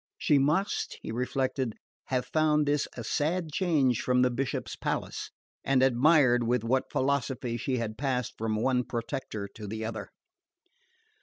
"She 0.17 0.39
must," 0.39 0.97
he 1.03 1.11
reflected, 1.11 1.75
"have 2.05 2.25
found 2.25 2.65
this 2.65 2.87
a 2.97 3.03
sad 3.03 3.51
change 3.51 4.01
from 4.01 4.23
the 4.23 4.31
Bishop's 4.31 4.75
palace;" 4.75 5.29
and 5.63 5.83
admired 5.83 6.43
with 6.47 6.63
what 6.63 6.91
philosophy 6.91 7.55
she 7.55 7.77
had 7.77 7.99
passed 7.99 8.33
from 8.35 8.55
one 8.55 8.83
protector 8.83 9.47
to 9.53 9.67
the 9.67 9.85
other. 9.85 10.09